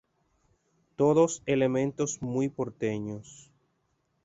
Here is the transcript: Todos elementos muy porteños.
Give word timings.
Todos 0.95 1.43
elementos 1.45 2.23
muy 2.23 2.49
porteños. 2.49 3.51